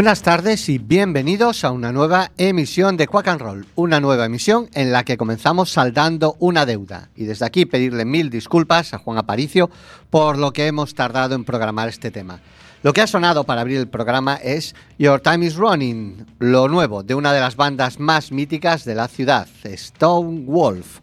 [0.00, 4.70] Buenas tardes y bienvenidos a una nueva emisión de Quack and Roll, una nueva emisión
[4.72, 7.10] en la que comenzamos saldando una deuda.
[7.16, 9.68] Y desde aquí pedirle mil disculpas a Juan Aparicio
[10.08, 12.40] por lo que hemos tardado en programar este tema.
[12.82, 17.02] Lo que ha sonado para abrir el programa es Your Time is Running, lo nuevo
[17.02, 21.00] de una de las bandas más míticas de la ciudad, Stone Wolf.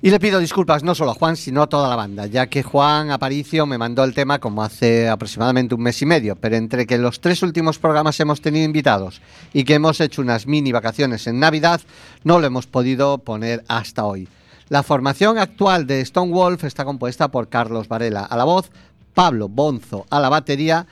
[0.00, 2.62] Y le pido disculpas no solo a Juan, sino a toda la banda, ya que
[2.62, 6.86] Juan Aparicio me mandó el tema como hace aproximadamente un mes y medio, pero entre
[6.86, 9.20] que los tres últimos programas hemos tenido invitados
[9.52, 11.80] y que hemos hecho unas mini vacaciones en Navidad,
[12.22, 14.28] no lo hemos podido poner hasta hoy.
[14.68, 18.70] La formación actual de Stone Wolf está compuesta por Carlos Varela a la voz,
[19.14, 20.86] Pablo Bonzo a la batería,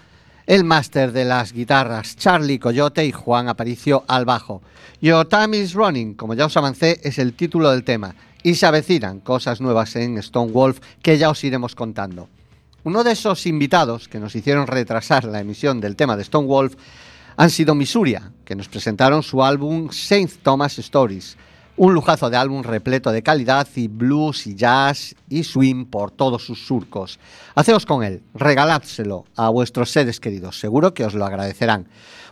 [0.46, 4.62] el máster de las guitarras Charlie Coyote y Juan Aparicio al bajo.
[5.00, 8.64] Your Time is Running, como ya os avancé, es el título del tema y se
[8.64, 12.28] avecinan cosas nuevas en Stone Wolf que ya os iremos contando.
[12.84, 16.76] Uno de esos invitados que nos hicieron retrasar la emisión del tema de Stone Wolf
[17.36, 21.36] han sido Misuria, que nos presentaron su álbum Saint Thomas Stories,
[21.76, 26.46] un lujazo de álbum repleto de calidad y blues y jazz y swing por todos
[26.46, 27.18] sus surcos.
[27.56, 31.88] Haceos con él, regaládselo a vuestros seres queridos, seguro que os lo agradecerán.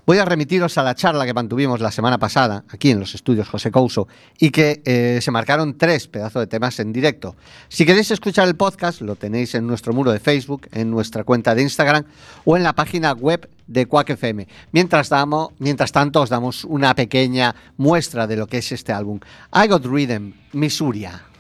[0.06, 3.49] Voy a remitiros a la charla que mantuvimos la semana pasada, aquí en los estudios
[3.49, 4.06] José Couso,
[4.39, 7.37] y que eh, se marcaron tres pedazos de temas en directo.
[7.69, 11.55] Si queréis escuchar el podcast, lo tenéis en nuestro muro de Facebook, en nuestra cuenta
[11.55, 12.05] de Instagram
[12.45, 14.47] o en la página web de Quack FM.
[14.73, 19.21] Mientras, damos, mientras tanto, os damos una pequeña muestra de lo que es este álbum.
[19.55, 21.34] I Got Rhythm, Misuria.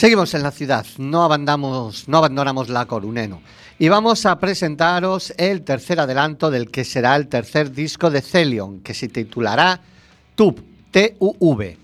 [0.00, 3.42] Seguimos en la ciudad, no abandonamos, no abandonamos la Coruneno
[3.78, 8.80] y vamos a presentaros el tercer adelanto del que será el tercer disco de Celion,
[8.80, 9.78] que se titulará
[10.36, 11.76] TUV, T-U-V,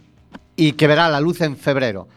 [0.56, 2.08] y que verá la luz en febrero.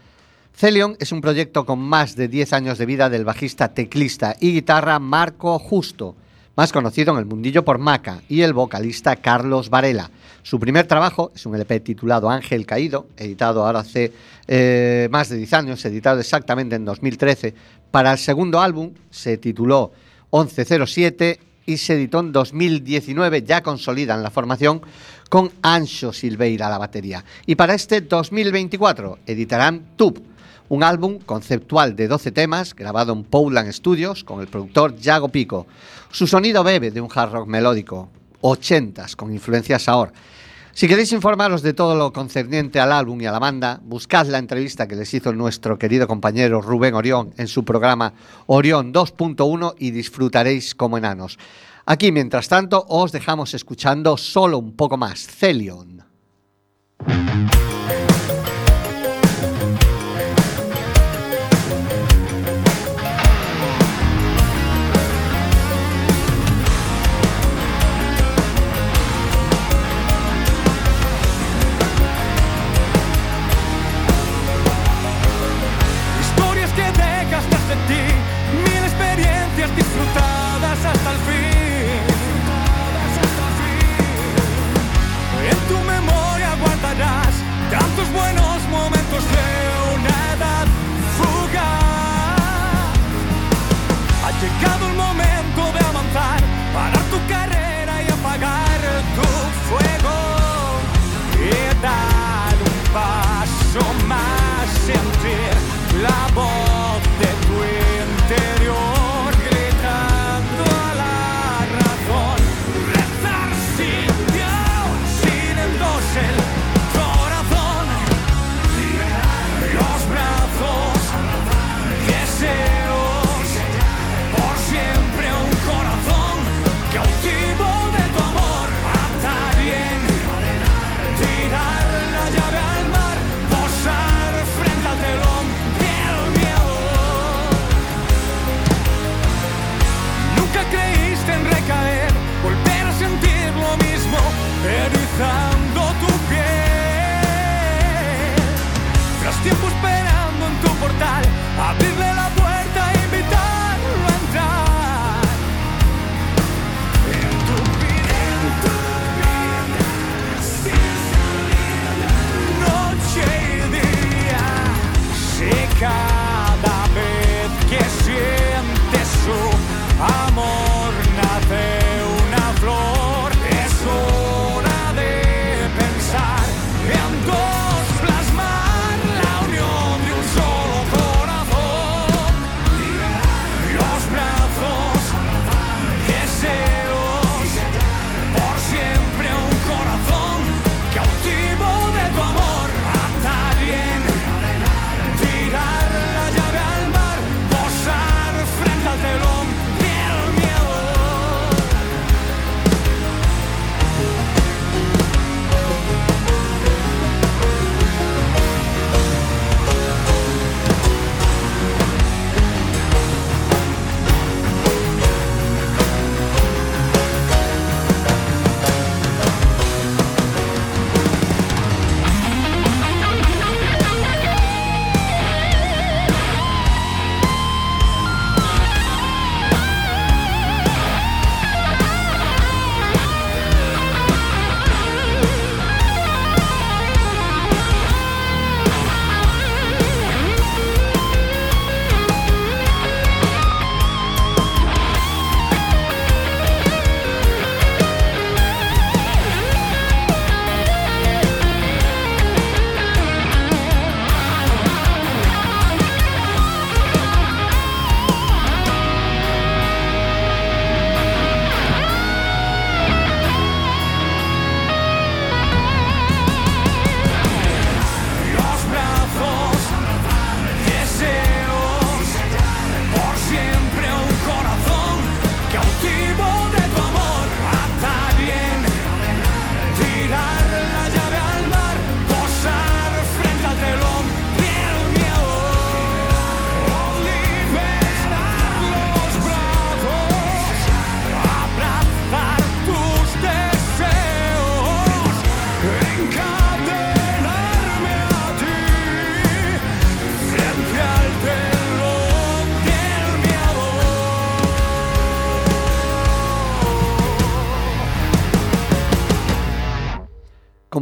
[0.55, 4.53] Celion es un proyecto con más de 10 años de vida del bajista, teclista y
[4.53, 6.15] guitarra Marco Justo,
[6.59, 10.11] más conocido en el mundillo por Maca, y el vocalista Carlos Varela.
[10.43, 14.11] Su primer trabajo es un LP titulado Ángel Caído, editado ahora hace
[14.45, 17.53] eh, más de 10 años, editado exactamente en 2013.
[17.91, 19.93] Para el segundo álbum se tituló
[20.33, 24.81] 1107 y se editó en 2019, ya consolidan la formación
[25.29, 27.23] con Ancho Silveira a la batería.
[27.45, 30.21] Y para este 2024 editarán Tube,
[30.69, 35.67] un álbum conceptual de 12 temas grabado en Powland Studios con el productor Yago Pico.
[36.11, 38.09] Su sonido bebe de un hard rock melódico,
[38.41, 40.11] 80s, con influencias ahora.
[40.73, 44.37] Si queréis informaros de todo lo concerniente al álbum y a la banda, buscad la
[44.37, 48.13] entrevista que les hizo nuestro querido compañero Rubén Orión en su programa
[48.47, 51.37] Orión 2.1 y disfrutaréis como enanos.
[51.85, 56.03] Aquí, mientras tanto, os dejamos escuchando solo un poco más Celion.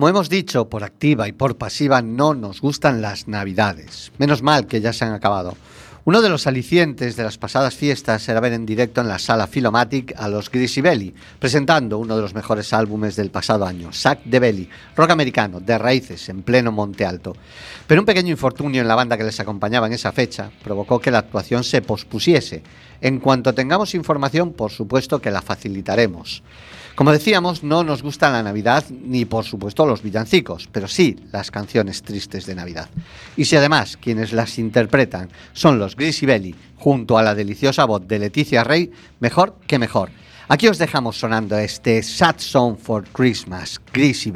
[0.08, 4.12] Hemos dicho, por activa y por pasiva no nos gustan las navidades.
[4.18, 5.56] Menos mal que ya se han acabado.
[6.08, 9.46] Uno de los alicientes de las pasadas fiestas era ver en directo en la sala
[9.46, 14.24] Filomatic a los Greasy Belly, presentando uno de los mejores álbumes del pasado año, Sack
[14.24, 17.36] de Belly, rock americano, de raíces, en pleno Monte Alto.
[17.86, 21.12] Pero un pequeño infortunio en la banda que les acompañaba en esa fecha provocó que
[21.12, 22.64] la actuación se pospusiese.
[23.02, 26.42] En cuanto tengamos información, por supuesto que la facilitaremos.
[26.98, 31.51] Como decíamos, no nos gusta la Navidad ni por supuesto los villancicos, pero sí las
[31.51, 32.89] canciones tristes de Navidad.
[33.36, 38.08] Y si además quienes las interpretan son los Greasy Belly junto a la deliciosa voz
[38.08, 40.10] de Leticia Rey, mejor que mejor.
[40.48, 44.32] Aquí os dejamos sonando este Sad Song for Christmas, Greasy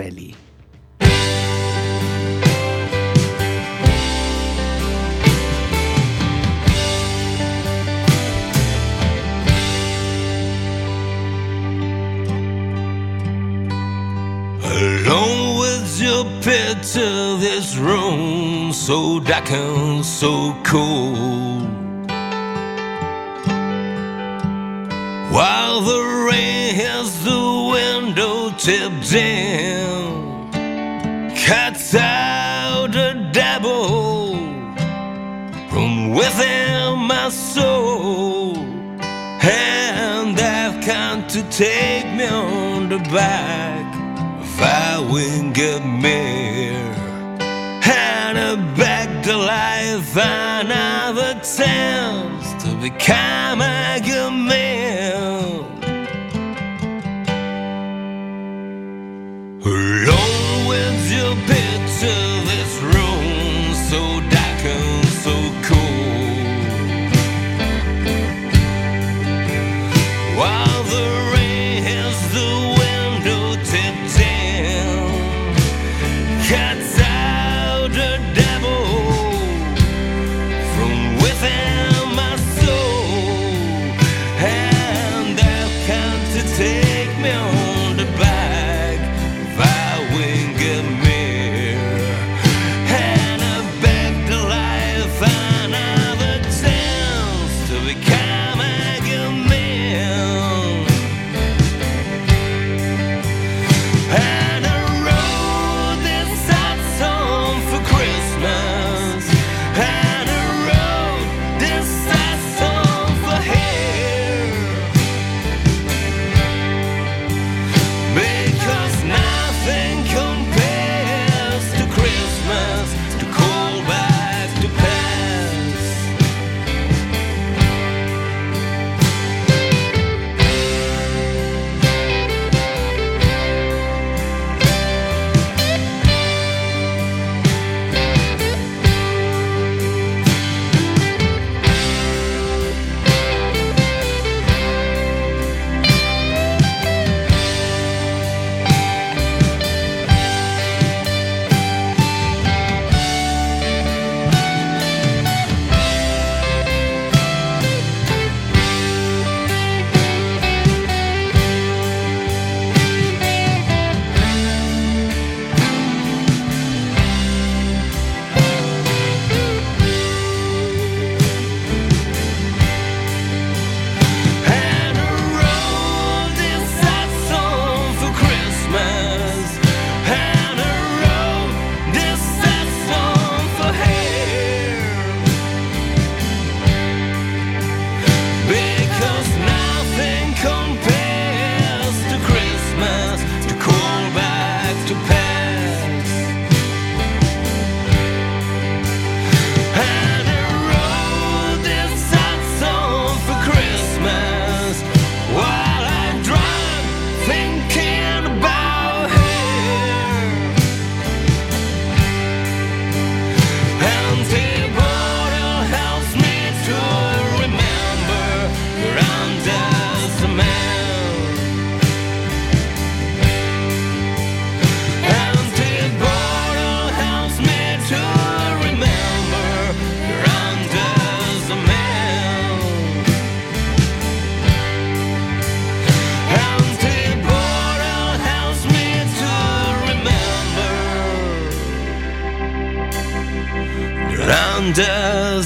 [16.01, 21.61] Your picture, this room so dark and so cold.
[25.31, 30.51] While the rain hits the window tipped in,
[31.35, 34.33] cuts out a devil
[35.69, 43.70] from within my soul, and they've come to take me on the back
[47.83, 53.50] and a back to life another chance to become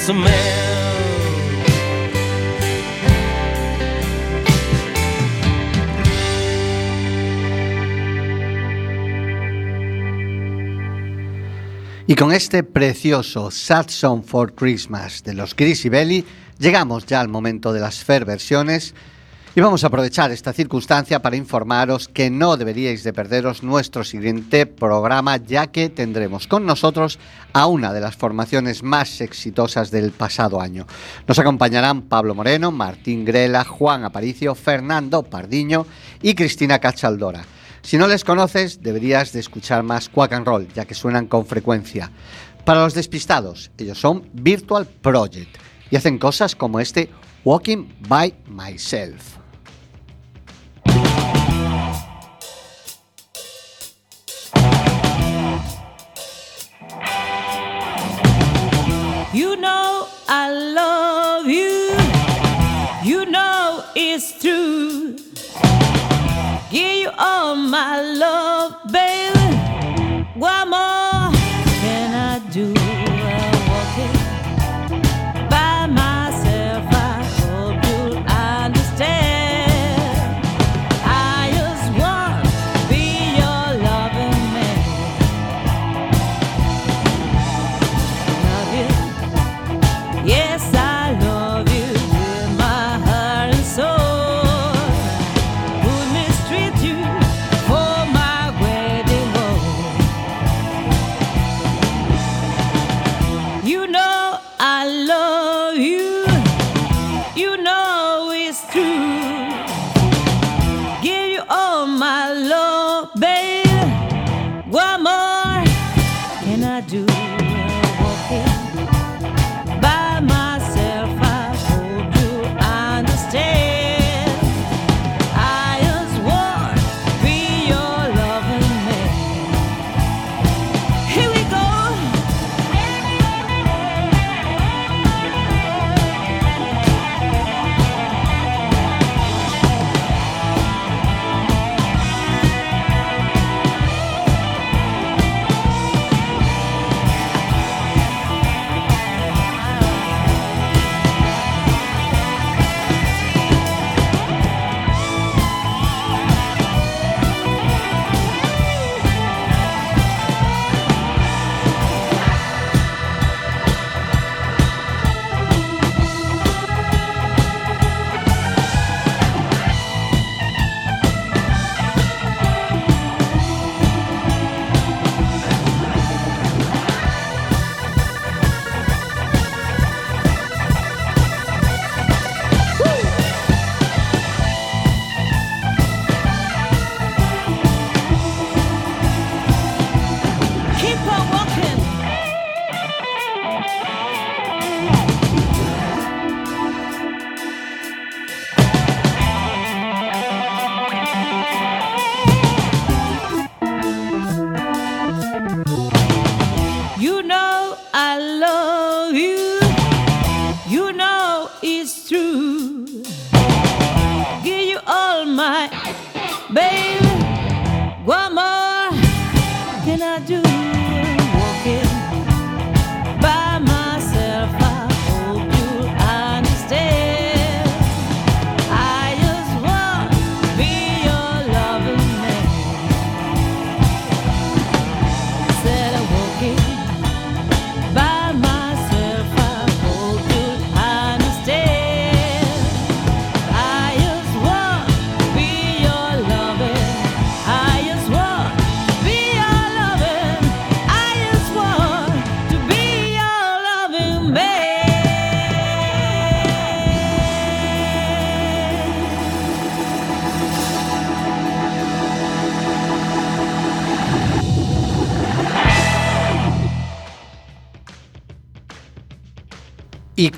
[0.07, 0.11] Y
[12.13, 16.23] con este precioso Sad Song for Christmas de los Greasy Belly,
[16.59, 18.93] llegamos ya al momento de las fair versiones
[19.57, 24.65] y vamos a aprovechar esta circunstancia para informaros que no deberíais de perderos nuestro siguiente
[24.65, 27.19] programa ya que tendremos con nosotros
[27.53, 30.85] a una de las formaciones más exitosas del pasado año.
[31.25, 35.87] Nos acompañarán Pablo Moreno, Martín Grela, Juan Aparicio, Fernando Pardiño
[36.21, 37.45] y Cristina Cachaldora.
[37.81, 41.45] Si no les conoces, deberías de escuchar más Quack and Roll, ya que suenan con
[41.45, 42.11] frecuencia.
[42.65, 45.57] Para los despistados, ellos son Virtual Project
[45.89, 47.09] y hacen cosas como este
[47.45, 49.44] Walking by Myself.
[59.35, 60.94] You know I love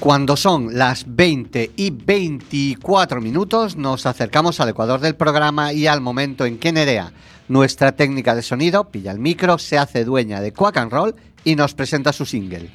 [0.07, 5.99] cuando son las 20 y 24 minutos, nos acercamos al ecuador del programa y al
[5.99, 7.11] momento en que Nerea,
[7.49, 11.57] nuestra técnica de sonido, pilla el micro, se hace dueña de Quack and Roll y
[11.57, 12.71] nos presenta su single.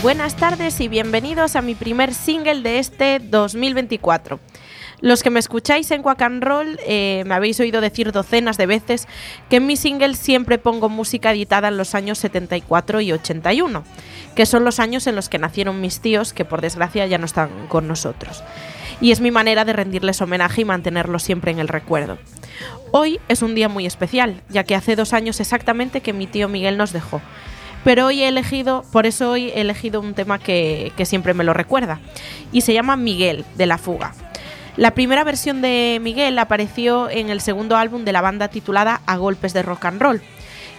[0.00, 4.38] Buenas tardes y bienvenidos a mi primer single de este 2024.
[5.00, 8.66] Los que me escucháis en Quack and Roll eh, me habéis oído decir docenas de
[8.66, 9.08] veces
[9.50, 13.82] que en mi single siempre pongo música editada en los años 74 y 81,
[14.36, 17.26] que son los años en los que nacieron mis tíos, que por desgracia ya no
[17.26, 18.44] están con nosotros.
[19.00, 22.18] Y es mi manera de rendirles homenaje y mantenerlos siempre en el recuerdo.
[22.92, 26.48] Hoy es un día muy especial, ya que hace dos años exactamente que mi tío
[26.48, 27.20] Miguel nos dejó.
[27.88, 31.42] Pero hoy he elegido, por eso hoy he elegido un tema que, que siempre me
[31.42, 32.00] lo recuerda.
[32.52, 34.12] Y se llama Miguel, de la fuga.
[34.76, 39.16] La primera versión de Miguel apareció en el segundo álbum de la banda titulada A
[39.16, 40.20] Golpes de Rock and Roll.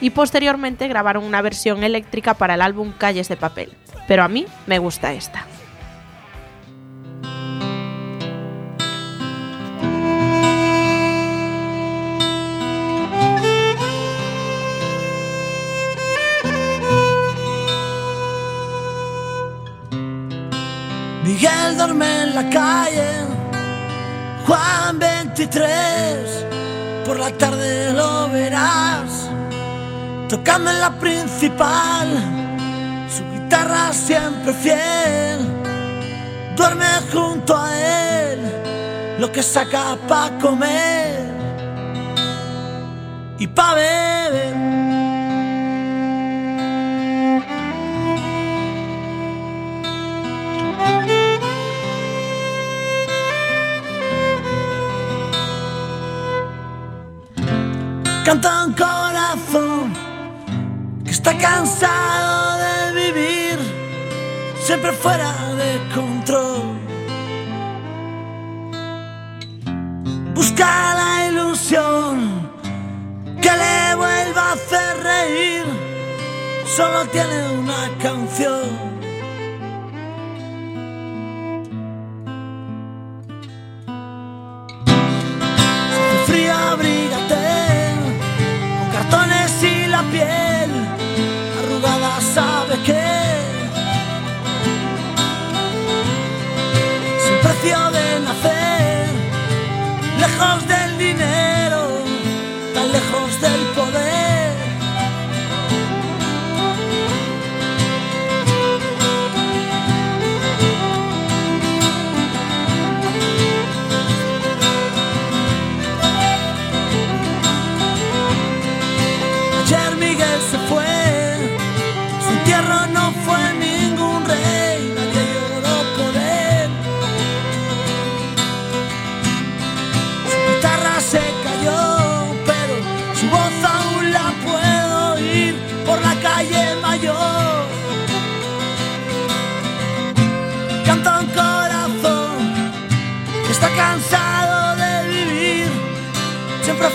[0.02, 3.72] Y posteriormente grabaron una versión eléctrica para el álbum Calles de Papel.
[4.08, 5.48] Pero a mí me gusta esta.
[21.40, 23.12] Miguel duerme en la calle,
[24.46, 26.46] Juan 23,
[27.06, 29.30] por la tarde lo verás,
[30.28, 32.10] tocando en la principal,
[33.16, 35.40] su guitarra siempre fiel,
[36.58, 38.40] duerme junto a él,
[39.20, 41.24] lo que saca pa' comer.
[43.38, 44.79] Y pa' beber.
[58.30, 59.92] Canta un corazón
[61.04, 63.58] que está cansado de vivir
[64.62, 66.78] siempre fuera de control.
[70.36, 72.52] Busca la ilusión
[73.42, 75.66] que le vuelva a hacer reír.
[76.68, 78.99] Solo tiene una canción.
[97.70, 99.10] De nacer,
[100.20, 101.59] lejos del dinero,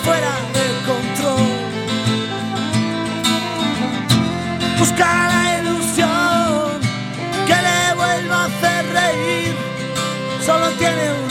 [0.04, 1.48] fuera de control.
[4.78, 6.80] Busca la ilusión
[7.48, 9.54] que le vuelva a hacer reír.
[10.44, 11.23] Solo tiene una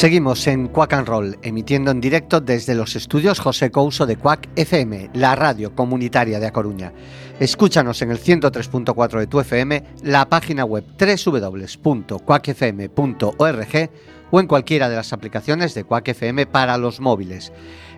[0.00, 4.48] Seguimos en Quack and Roll, emitiendo en directo desde los estudios José Couso de Quack
[4.56, 6.94] FM, la radio comunitaria de A Coruña.
[7.38, 13.90] Escúchanos en el 103.4 de tu FM, la página web www.quackfm.org
[14.30, 17.52] o en cualquiera de las aplicaciones de Quack FM para los móviles.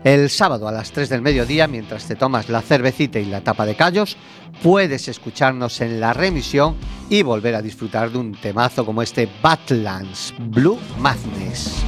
[0.05, 3.65] El sábado a las 3 del mediodía, mientras te tomas la cervecita y la tapa
[3.65, 4.17] de callos,
[4.61, 6.77] puedes escucharnos en la remisión
[7.09, 11.85] y volver a disfrutar de un temazo como este Badlands Blue Madness.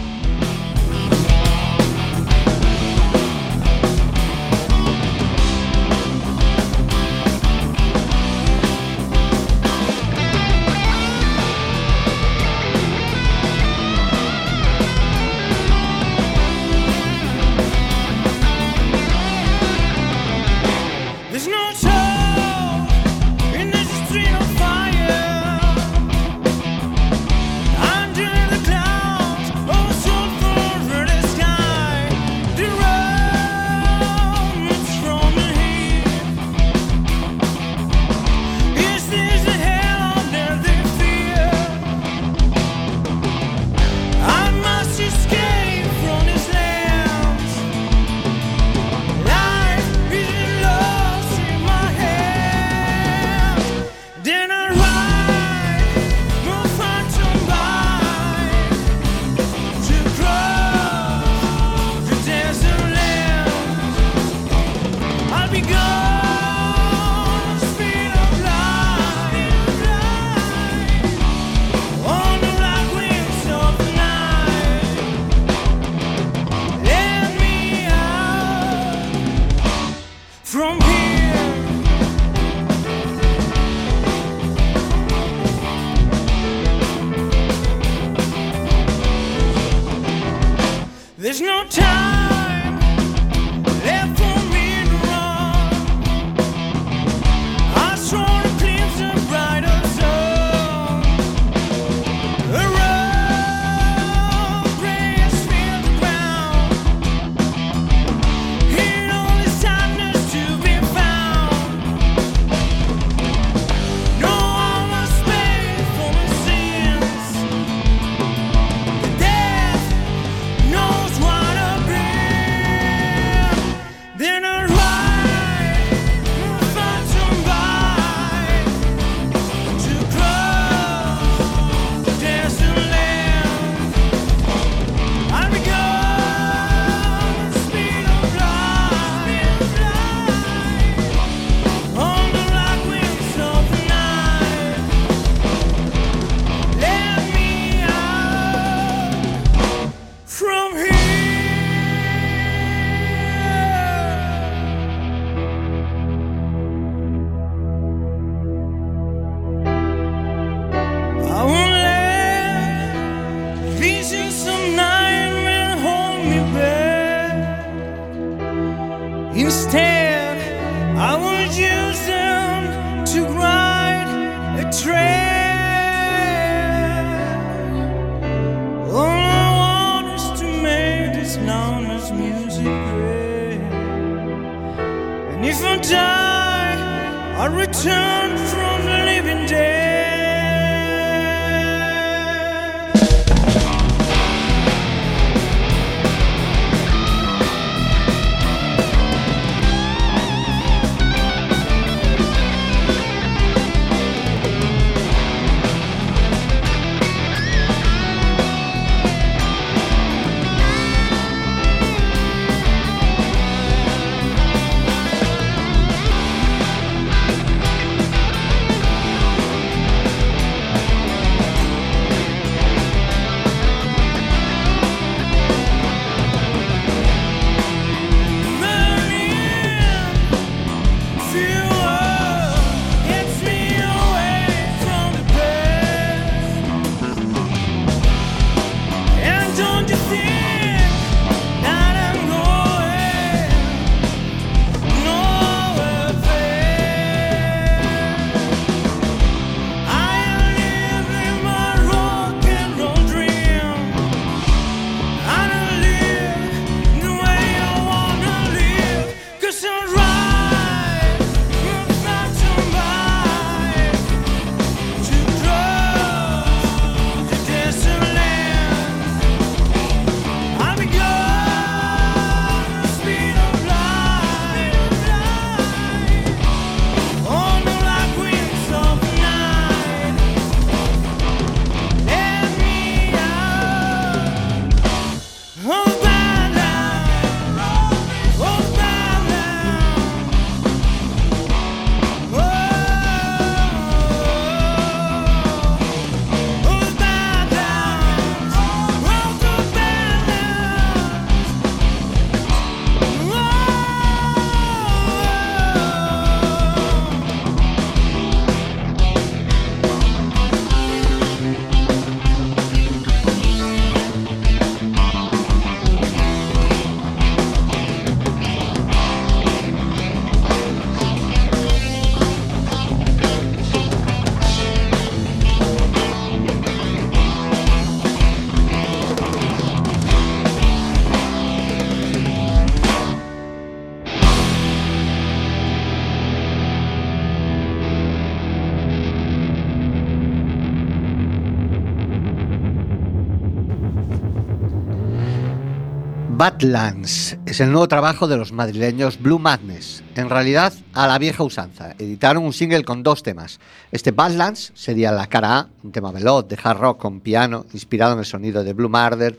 [346.36, 350.02] Badlands es el nuevo trabajo de los madrileños Blue Madness.
[350.16, 351.92] En realidad, a la vieja usanza.
[351.96, 353.60] Editaron un single con dos temas.
[353.92, 358.14] Este Badlands sería la cara A, un tema veloz de hard rock con piano, inspirado
[358.14, 359.38] en el sonido de Blue Murder,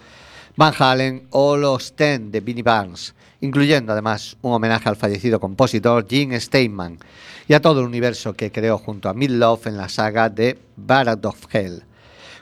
[0.56, 6.08] Van Halen o los Ten de Vinnie Barnes, incluyendo además un homenaje al fallecido compositor
[6.08, 6.98] Gene Steinman
[7.46, 11.26] y a todo el universo que creó junto a Love en la saga de Barad
[11.26, 11.84] of Hell.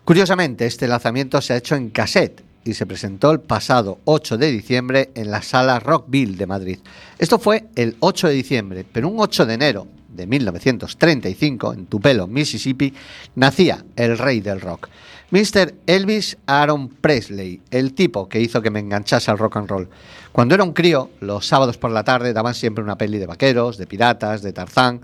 [0.06, 4.52] Curiosamente, este lanzamiento se ha hecho en cassette y se presentó el pasado 8 de
[4.52, 6.80] diciembre en la sala Rockville de Madrid.
[7.20, 12.28] Esto fue el 8 de diciembre, pero un 8 de enero de 1935, en Tupelo,
[12.28, 12.94] Mississippi,
[13.36, 14.88] nacía el rey del rock.
[15.32, 15.74] Mr.
[15.88, 19.90] Elvis Aaron Presley, el tipo que hizo que me enganchase al rock and roll.
[20.32, 23.78] Cuando era un crío, los sábados por la tarde daban siempre una peli de vaqueros,
[23.78, 25.02] de piratas, de Tarzán.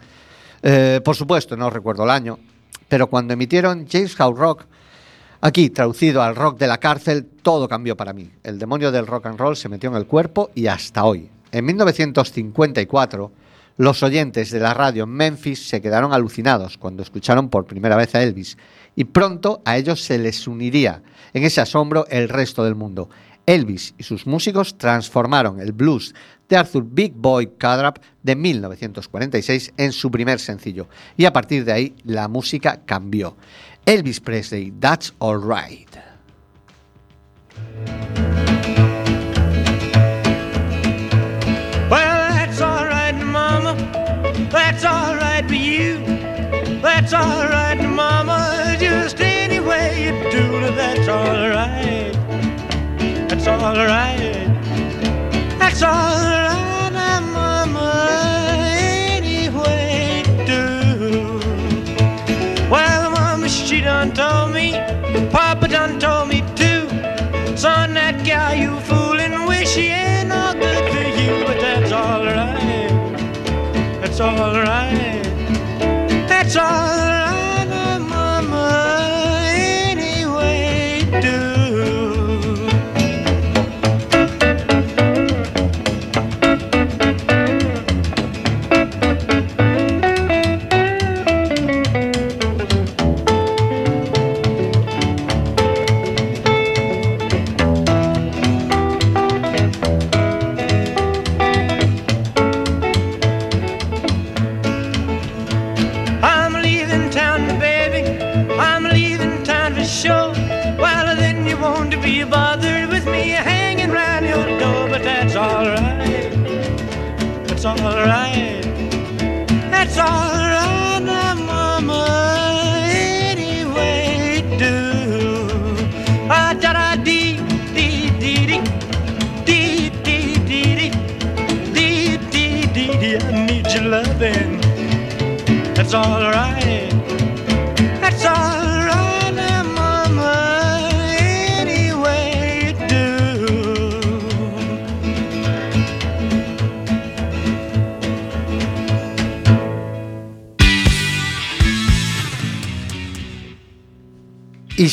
[0.61, 2.37] Eh, por supuesto, no recuerdo el año,
[2.87, 4.65] pero cuando emitieron James Howe Rock,
[5.41, 8.29] Aquí, traducido al rock de la cárcel, todo cambió para mí.
[8.43, 11.29] El demonio del rock and roll se metió en el cuerpo y hasta hoy.
[11.53, 13.31] En 1954,
[13.77, 18.13] los oyentes de la radio en Memphis se quedaron alucinados cuando escucharon por primera vez
[18.15, 18.57] a Elvis
[18.97, 21.01] y pronto a ellos se les uniría
[21.33, 23.09] en ese asombro el resto del mundo.
[23.45, 26.13] Elvis y sus músicos transformaron el blues
[26.49, 31.71] de Arthur Big Boy Crudup de 1946 en su primer sencillo y a partir de
[31.71, 33.37] ahí la música cambió.
[33.89, 35.97] Elvis Presley, That's Alright.
[41.89, 43.73] Well, that's all right, Mama.
[44.51, 45.97] That's all right for you.
[46.83, 48.77] That's all right, Mama.
[48.79, 52.13] Just any way you do that's all right.
[53.27, 54.45] That's all right.
[55.57, 56.28] That's all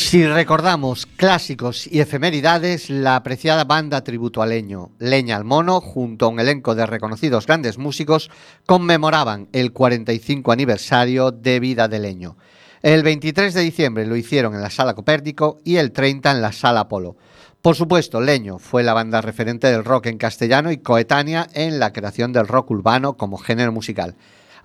[0.07, 6.25] si recordamos clásicos y efemeridades, la apreciada banda tributo a Leño, Leña al Mono, junto
[6.25, 8.31] a un elenco de reconocidos grandes músicos,
[8.65, 12.37] conmemoraban el 45 aniversario de vida de Leño.
[12.81, 16.53] El 23 de diciembre lo hicieron en la Sala Copérnico y el 30 en la
[16.53, 17.17] Sala Apolo.
[17.61, 21.91] Por supuesto, Leño fue la banda referente del rock en castellano y coetánea en la
[21.91, 24.15] creación del rock urbano como género musical.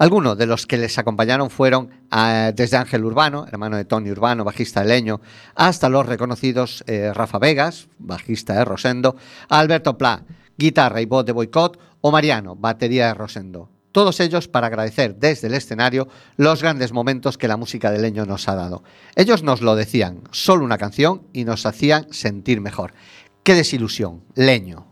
[0.03, 4.43] Algunos de los que les acompañaron fueron ah, desde Ángel Urbano, hermano de Tony Urbano,
[4.43, 5.21] bajista de Leño,
[5.55, 9.15] hasta los reconocidos eh, Rafa Vegas, bajista de Rosendo,
[9.49, 10.25] Alberto Pla,
[10.59, 13.69] guitarra y voz de Boicot, o Mariano, batería de Rosendo.
[13.93, 18.27] Todos ellos para agradecer desde el escenario los grandes momentos que la música de Leño
[18.27, 18.83] nos ha dado.
[19.15, 22.93] Ellos nos lo decían, solo una canción y nos hacían sentir mejor.
[23.45, 24.92] Qué desilusión, Leño.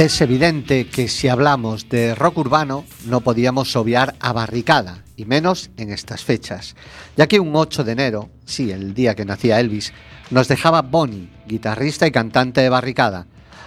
[0.00, 5.68] Es evidente que si hablamos de rock urbano no podíamos obviar a Barricada, y menos
[5.76, 6.74] en estas fechas,
[7.18, 9.92] ya que un 8 de enero, sí, el día que nacía Elvis,
[10.30, 13.26] nos dejaba Bonnie, guitarrista y cantante de Barricada.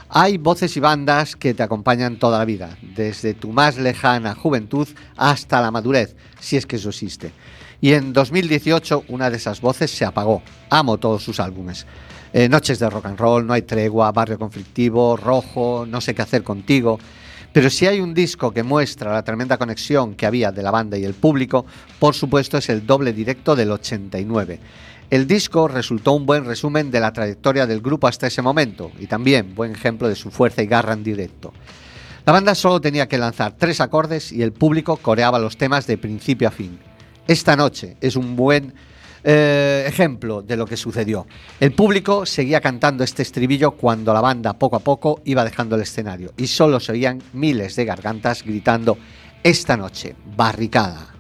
[0.10, 4.88] Hay voces y bandas que te acompañan toda la vida, desde tu más lejana juventud
[5.16, 7.32] hasta la madurez, si es que eso existe.
[7.80, 10.42] Y en 2018 una de esas voces se apagó.
[10.72, 11.86] Amo todos sus álbumes.
[12.36, 16.24] Eh, Noches de rock and roll, No hay tregua, Barrio conflictivo, Rojo, No sé qué
[16.24, 17.00] hacer contigo.
[17.54, 20.98] Pero si hay un disco que muestra la tremenda conexión que había de la banda
[20.98, 21.68] y el público,
[22.00, 24.60] por supuesto es el doble directo del 89.
[25.12, 29.06] El disco resultó un buen resumen de la trayectoria del grupo hasta ese momento y
[29.06, 31.54] también buen ejemplo de su fuerza y garra en directo.
[32.26, 36.00] La banda solo tenía que lanzar tres acordes y el público coreaba los temas de
[36.00, 36.80] principio a fin.
[37.28, 38.74] Esta noche es un buen
[39.24, 41.26] eh, ejemplo de lo que sucedió.
[41.60, 45.82] El público seguía cantando este estribillo cuando la banda poco a poco iba dejando el
[45.82, 48.98] escenario y solo se oían miles de gargantas gritando
[49.44, 51.13] esta noche, barricada.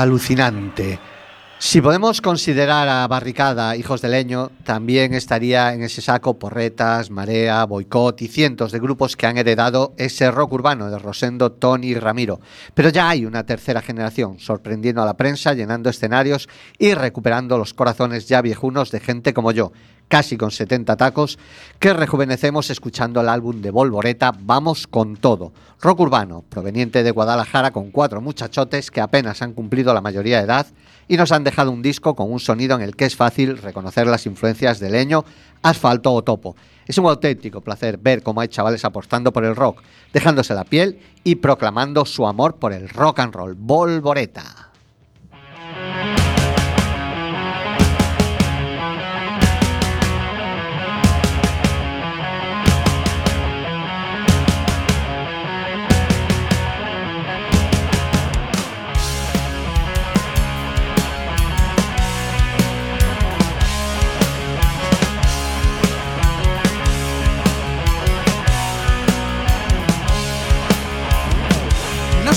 [0.00, 1.15] Alucinante.
[1.58, 7.64] Si podemos considerar a Barricada hijos de leño, también estaría en ese saco Porretas, Marea,
[7.64, 11.94] Boicot y cientos de grupos que han heredado ese rock urbano de Rosendo, Tony y
[11.94, 12.40] Ramiro.
[12.74, 16.46] Pero ya hay una tercera generación, sorprendiendo a la prensa, llenando escenarios
[16.78, 19.72] y recuperando los corazones ya viejunos de gente como yo,
[20.08, 21.38] casi con 70 tacos,
[21.78, 25.54] que rejuvenecemos escuchando el álbum de Volvoreta Vamos con todo.
[25.80, 30.44] Rock urbano, proveniente de Guadalajara con cuatro muchachotes que apenas han cumplido la mayoría de
[30.44, 30.66] edad
[31.08, 34.06] y nos han dejado un disco con un sonido en el que es fácil reconocer
[34.06, 35.24] las influencias de leño,
[35.62, 36.56] asfalto o topo.
[36.86, 39.82] Es un auténtico placer ver cómo hay chavales apostando por el rock,
[40.12, 43.54] dejándose la piel y proclamando su amor por el rock and roll.
[43.54, 44.65] Volvoreta.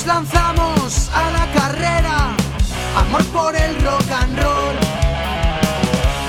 [0.10, 2.18] Lanzamos a la carrera,
[2.98, 4.76] amor por el rock and roll.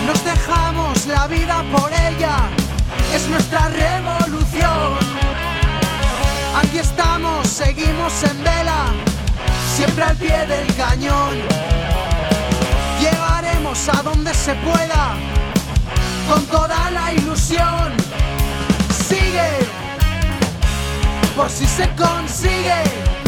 [0.06, 2.36] Nos dejamos la vida por ella,
[3.14, 4.98] es nuestra revolución.
[6.60, 8.82] Aquí estamos, seguimos en vela,
[9.74, 11.36] siempre al pie del cañón.
[13.00, 15.04] Llegaremos a donde se pueda,
[16.28, 17.94] con toda la ilusión.
[19.08, 19.50] Sigue,
[21.34, 23.19] por si se consigue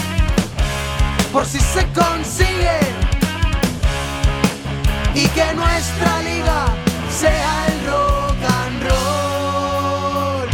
[1.33, 2.79] por si se consigue
[5.15, 6.67] y que nuestra liga
[7.11, 10.49] sea el rock and roll.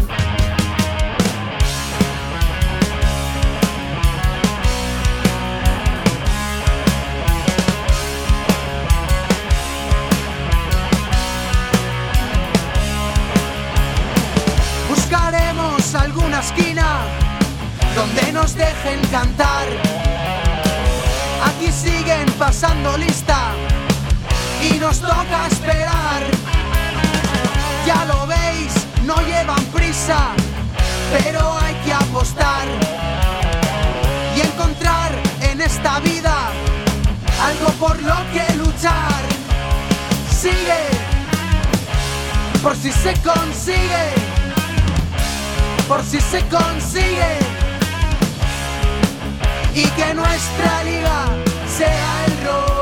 [14.89, 17.01] Buscaremos alguna esquina
[17.97, 20.08] donde nos dejen cantar.
[21.45, 23.53] Aquí siguen pasando lista
[24.63, 26.23] y nos toca esperar.
[27.87, 28.73] Ya lo veis,
[29.05, 30.33] no llevan prisa,
[31.11, 32.67] pero hay que apostar
[34.37, 36.35] y encontrar en esta vida
[37.43, 39.23] algo por lo que luchar.
[40.31, 40.85] Sigue,
[42.63, 44.13] por si se consigue,
[45.89, 47.58] por si se consigue
[49.79, 51.27] y que nuestra liga
[51.69, 52.78] sea el rock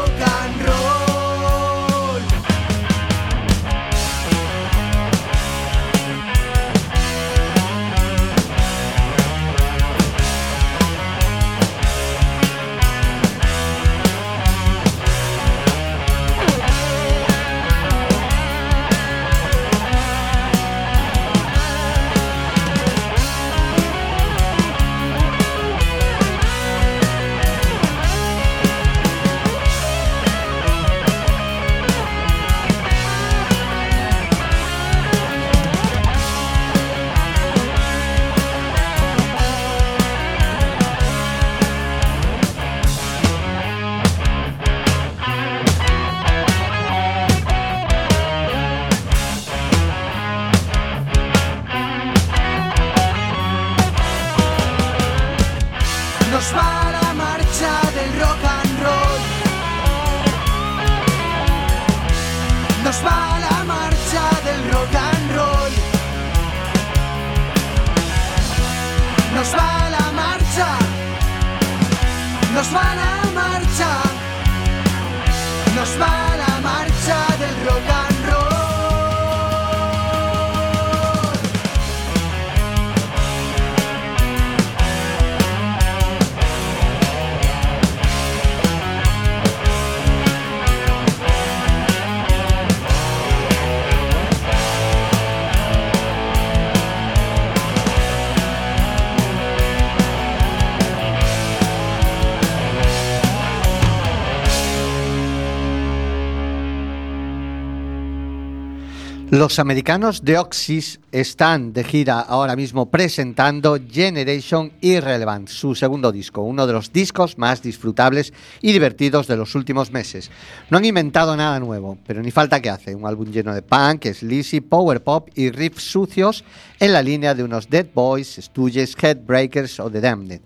[109.36, 116.40] Los americanos de Oxys están de gira ahora mismo presentando Generation Irrelevant, su segundo disco,
[116.40, 118.32] uno de los discos más disfrutables
[118.62, 120.30] y divertidos de los últimos meses.
[120.70, 124.06] No han inventado nada nuevo, pero ni falta que hace, un álbum lleno de punk,
[124.06, 126.42] sleazy, power pop y riffs sucios
[126.80, 130.40] en la línea de unos Dead Boys, Stooges, Headbreakers o The Damned.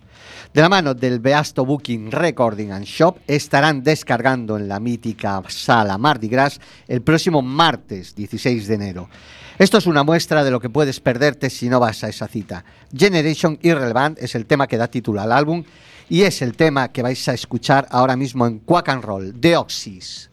[0.53, 5.97] De la mano del Beasto Booking Recording and Shop estarán descargando en la mítica sala
[5.97, 9.09] Mardi Gras el próximo martes 16 de enero.
[9.61, 12.65] Esto es una muestra de lo que puedes perderte si no vas a esa cita.
[12.93, 15.63] Generation Irrelevant es el tema que da título al álbum
[16.09, 20.30] y es el tema que vais a escuchar ahora mismo en Quack and Roll, Deoxys.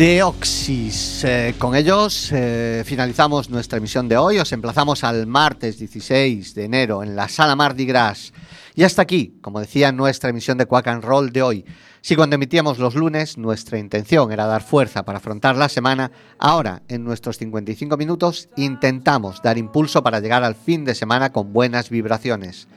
[0.00, 1.24] Deoxys.
[1.24, 4.38] Eh, con ellos eh, finalizamos nuestra emisión de hoy.
[4.38, 8.32] Os emplazamos al martes 16 de enero en la sala Mardi Gras.
[8.74, 11.66] Y hasta aquí, como decía, nuestra emisión de Quack and Roll de hoy.
[12.00, 16.80] Si cuando emitíamos los lunes nuestra intención era dar fuerza para afrontar la semana, ahora
[16.88, 21.90] en nuestros 55 minutos intentamos dar impulso para llegar al fin de semana con buenas
[21.90, 22.68] vibraciones.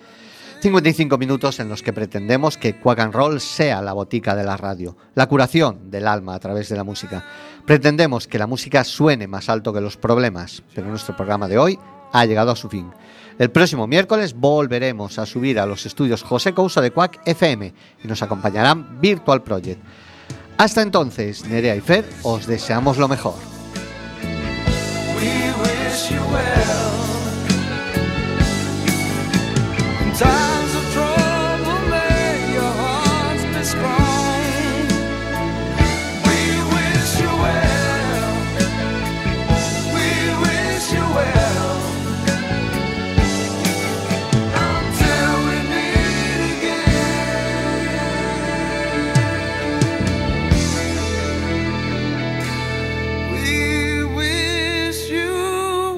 [0.63, 4.55] 55 minutos en los que pretendemos que Quack and Roll sea la botica de la
[4.55, 7.25] radio, la curación del alma a través de la música.
[7.65, 11.77] Pretendemos que la música suene más alto que los problemas, pero nuestro programa de hoy
[12.13, 12.89] ha llegado a su fin.
[13.39, 18.07] El próximo miércoles volveremos a subir a los estudios José Couso de Quack FM y
[18.07, 19.83] nos acompañarán Virtual Project.
[20.57, 23.35] Hasta entonces, Nerea y Fer, os deseamos lo mejor.
[30.13, 30.62] 在。